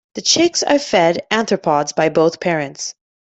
The 0.15 0.23
chicks 0.23 0.63
are 0.63 0.79
fed 0.79 1.21
arthropods 1.31 1.93
by 1.95 2.09
both 2.09 2.39
parents. 2.39 2.95